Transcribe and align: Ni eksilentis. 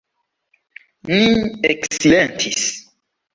Ni 1.15 1.19
eksilentis. 1.73 2.65